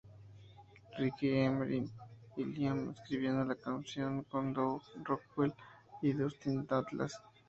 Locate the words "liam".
2.43-2.89